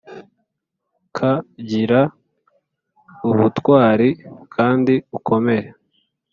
k 1.15 1.17
Gira 1.67 2.01
ubutwari 3.29 4.09
kandi 4.55 4.93
ukomere 5.17 5.69